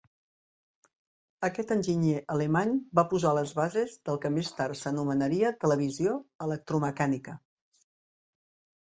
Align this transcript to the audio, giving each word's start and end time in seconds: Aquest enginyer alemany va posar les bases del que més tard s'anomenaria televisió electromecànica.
Aquest 1.47 1.73
enginyer 1.75 2.23
alemany 2.37 2.73
va 3.01 3.05
posar 3.13 3.35
les 3.41 3.53
bases 3.61 3.95
del 4.09 4.19
que 4.25 4.33
més 4.41 4.51
tard 4.61 4.83
s'anomenaria 4.83 5.55
televisió 5.65 6.19
electromecànica. 6.51 7.41